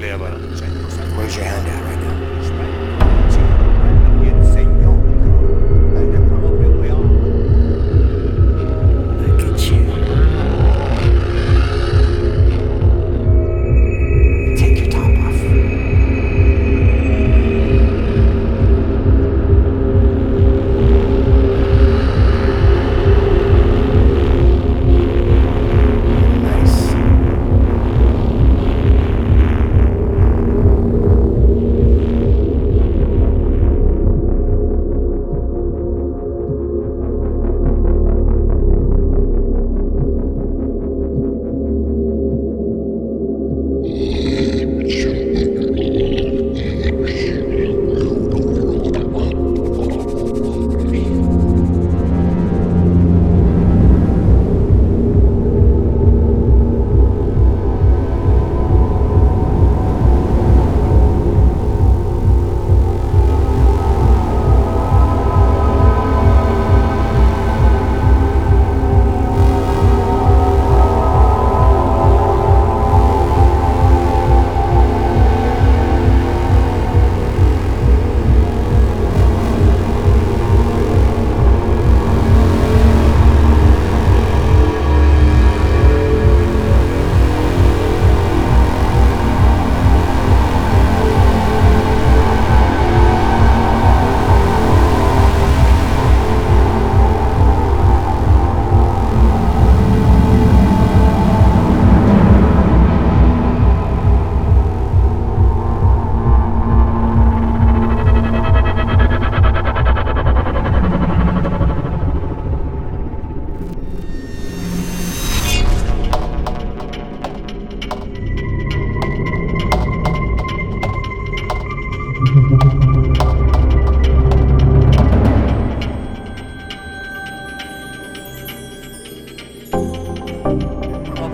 Raise 0.00 0.18
Where's 1.14 1.36
your 1.36 1.44
hand 1.44 1.68
at 1.68 1.84
right 1.84 1.99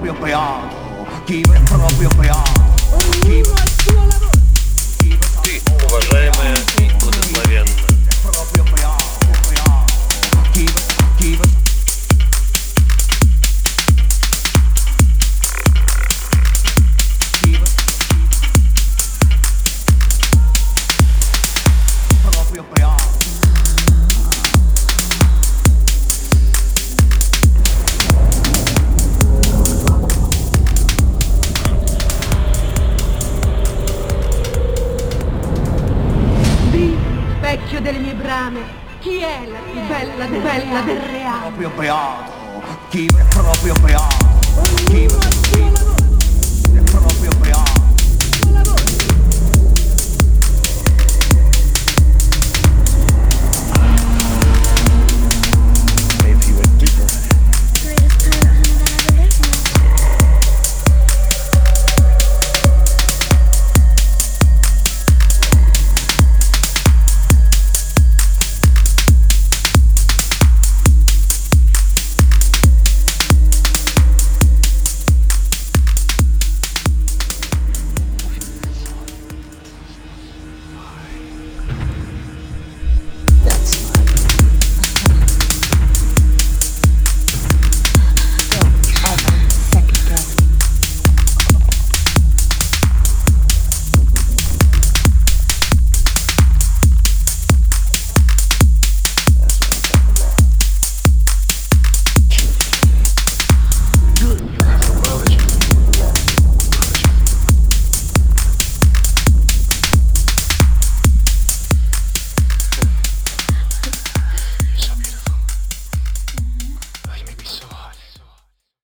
proprio 0.06 0.14
beato, 0.14 1.06
chi 1.26 1.42
è 1.42 1.60
proprio 1.64 2.10
beato, 2.16 2.98
chi 3.22 3.42
Ты, 5.42 5.60
уважаемая 5.86 6.56
brame, 38.27 38.61
chi 38.99 39.19
è 39.21 39.47
la 39.47 39.59
più 39.71 39.81
bella, 39.87 40.25
de- 40.27 40.39
bella 40.39 40.81
del 40.81 40.99
reale? 40.99 41.41
proprio 41.43 41.71
beato, 41.77 42.33
chi 42.89 43.07
è 43.07 43.25
proprio 43.29 43.75
beato, 43.81 44.27
chi 44.87 45.07
chi 45.53 45.76